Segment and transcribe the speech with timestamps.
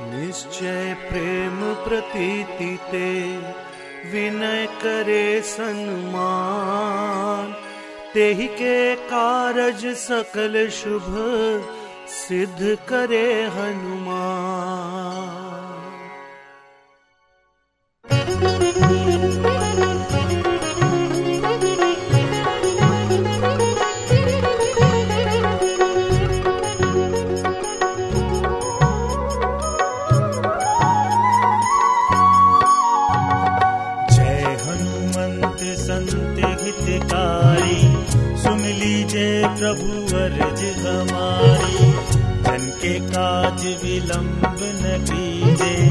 [0.00, 3.10] निश्चय प्रेम प्रतीति ते
[4.10, 7.54] विनय करे सन्मान।
[8.14, 11.08] तेहि के कारज सकल शुभ
[12.08, 15.56] सिद्ध करे हनुमान।
[39.56, 41.92] प्रभु अर्ज़ हमारी।
[42.42, 45.90] धन के काज विलंब न कीजे।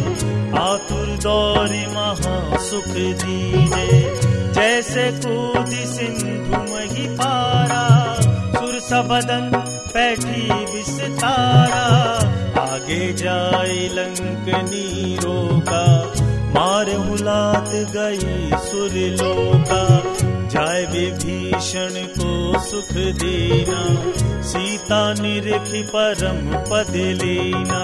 [0.59, 4.15] आतुर दौर महा सुख दीजे।
[4.53, 8.15] जैसे कूद सिंधु मही पारा,
[8.59, 9.51] सुर सबदन
[9.93, 11.85] पैठी विस्तारा।
[12.61, 16.13] आगे जाए लंक नीरो का,
[16.53, 20.04] मार हुलात गई सुर सुरलोका
[20.55, 23.79] जाय विभीषण को सुख देना
[24.41, 26.39] सीता निरखि परम
[26.69, 27.81] पद लेना।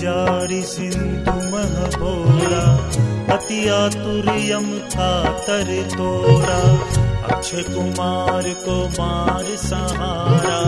[0.00, 2.64] जारी सिंधु महबोरा,
[3.34, 6.60] अति आतुर्यम था तर तोरा।
[7.34, 10.60] अक्षय कुमार को मार सहारा,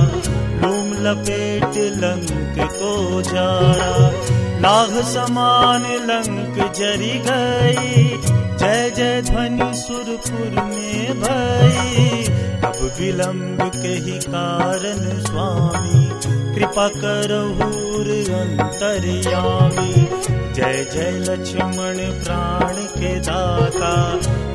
[0.63, 4.11] लूम लपेट लंक को जारा
[4.61, 8.05] लाभ समान लंक जरी गई,
[8.57, 12.25] जय जय ध्वनि सुरपुर में भई।
[12.65, 19.93] अब विलंब के ही कारण स्वामी कृपा करहूर अंतर्यामी।
[20.53, 23.91] जय जय लक्ष्मण प्राण के दाता।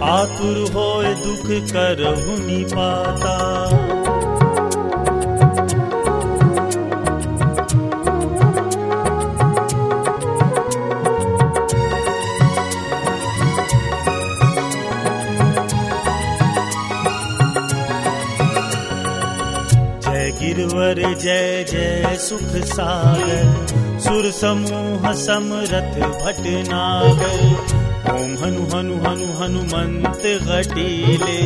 [0.05, 3.35] आतुर होए दुख करहु निपाता
[20.77, 23.67] जय जय जय सुख सागर।
[23.99, 27.55] सुर समूह समरथ भट नागर।
[28.13, 31.41] ओम हनु हनु हनु, हनुमंत घटीले।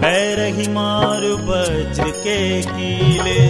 [0.00, 3.48] बैरही मार वज्र के कीले।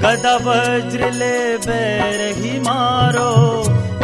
[0.00, 3.62] गदा वज्र ले बैरही मारो।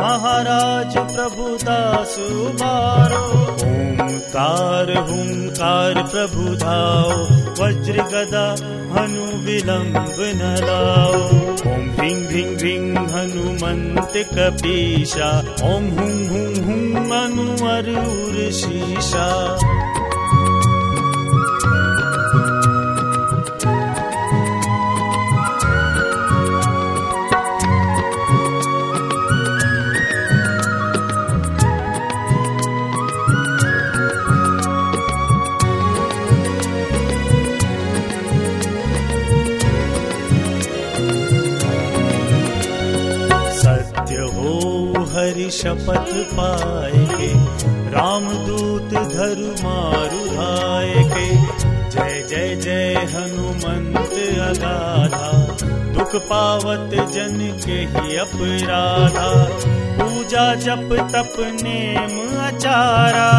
[0.09, 3.25] महाराज प्रभु दास उबारो
[4.05, 7.17] ओंकार हुंकार प्रभु धाओ
[7.59, 8.45] वज्र गदा
[8.95, 11.21] हनु विलंब न लाओ।
[11.73, 15.31] ओम ह्रीं ह्रीं ह्रीं हनुमंत कपीशा
[15.73, 19.29] ओम हुं हुं हुं अनु अरूर शीशा
[45.29, 47.27] हरि शपथ पाए के
[47.91, 51.37] रामदूत धरु मारु धाय के
[51.91, 55.33] जय जय जय हनुमंत अगाधा,
[55.93, 59.45] दुख पावत जन के ही अपराधा।
[59.99, 63.31] पूजा जप तप नेम अचारा,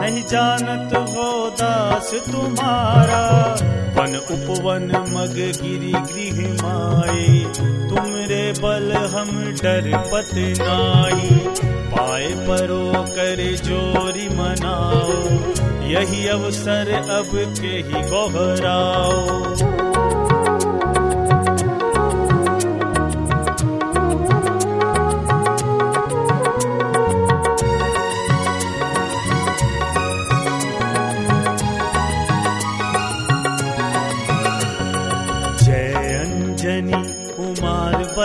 [0.00, 3.45] नहीं जानत हो दास तुम्हारा।
[4.30, 7.38] उपवन मग गिरी गृह माए।
[7.88, 11.30] तुमरे बल हम डर पत नाई।
[11.92, 15.12] पाए परो कर जोरी मनाओ।
[15.86, 17.30] यही अवसर अब
[17.60, 19.65] के ही गोहराओ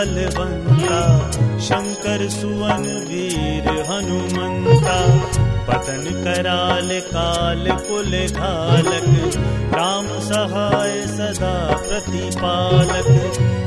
[0.02, 5.16] बलवंता, शंकर सुवन, वीर हनुमंता।
[5.66, 9.32] पतन कराल काल कुल घालक,
[9.74, 13.08] राम सहाय सदा प्रतिपालक।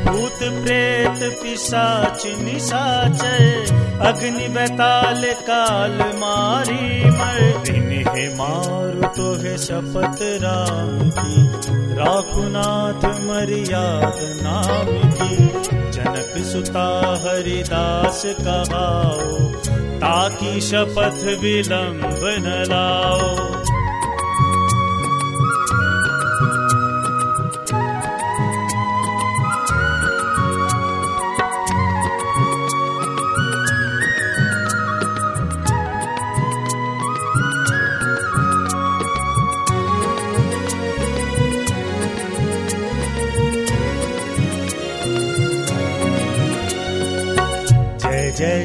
[0.05, 3.65] भूत प्रेत पिशाच निशाचर
[4.01, 11.47] अग्नि बैताल काल मारी मर दिन नेहे मारु तो है शपथ राम की।
[11.95, 15.54] राखुनाथ मर्याद नाम की।
[16.43, 16.87] सुता
[17.23, 19.39] हरिदास कहाओ
[19.95, 23.54] ताकि शपथ विलंब न लाओ।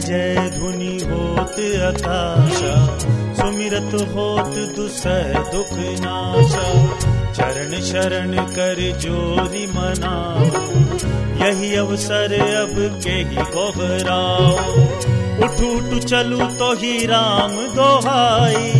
[0.00, 2.74] जय धुनि होत आकाशा,
[3.34, 6.66] सुमिरत होत दुसह दुख नाशा।
[7.32, 10.14] चरण शरण कर जोरी मना
[11.40, 12.74] यही अवसर अब
[13.04, 14.48] के ही गोहराओ
[15.44, 18.72] उठ उठ चलू तो ही राम दोहाई,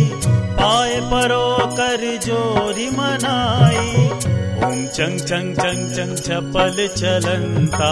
[0.59, 4.09] पाए परो कर जोरी मनाई।
[4.95, 7.91] चङ् झं झङ् चङ् चपल चलन्ता।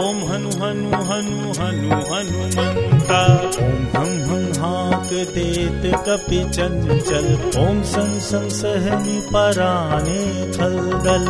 [0.00, 3.20] ॐ हनु हनु हनु हनु हनुमन्ता
[4.02, 7.28] ॐ हं हाक देत कपि चञ्चल।
[7.64, 10.22] ॐ सं सं सहनि पराणे
[10.56, 11.28] फलगल्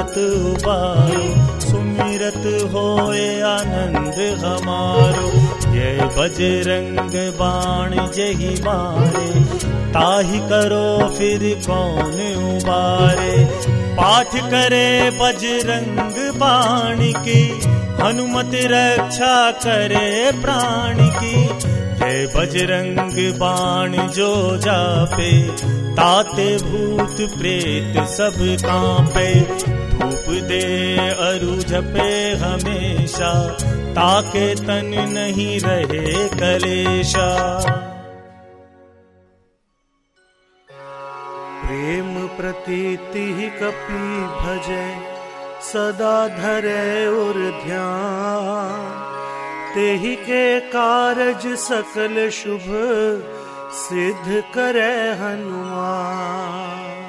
[0.00, 2.44] तुरत उबारो सुमिरत
[2.74, 5.26] होए आनंद हमारो।
[5.74, 9.40] ये बजरंग बाण जही मारे,
[9.90, 12.16] ताही करो फिर कौन
[12.50, 13.44] उबारे।
[13.94, 17.42] पाठ करे बजरंग बाण की,
[18.00, 21.48] हनुमत रक्षा करे प्राण की।
[22.10, 25.48] ये बजरंग बाण जो जापे,
[25.92, 29.40] ताते भूत प्रेत सब कांपे।
[29.90, 30.62] धूप दे
[30.98, 33.48] अरु जपे हमेशा,
[33.90, 37.58] ताके तन नहीं रहे कलेशा।
[41.62, 44.02] प्रेम प्रतीति ही कपि
[44.40, 44.94] भजे,
[45.62, 48.39] सदा धरे और ध्यान।
[49.74, 52.66] तेहि के कारज सकल शुभ
[53.72, 56.99] सिद्ध करे हनुमान।